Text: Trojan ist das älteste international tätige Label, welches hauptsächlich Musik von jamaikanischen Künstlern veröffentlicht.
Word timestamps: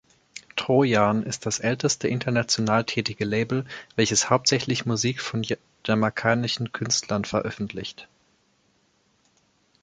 Trojan 0.55 1.21
ist 1.21 1.45
das 1.45 1.59
älteste 1.59 2.07
international 2.07 2.85
tätige 2.85 3.23
Label, 3.23 3.65
welches 3.95 4.31
hauptsächlich 4.31 4.87
Musik 4.87 5.21
von 5.21 5.45
jamaikanischen 5.85 6.71
Künstlern 6.71 7.23
veröffentlicht. 7.23 8.07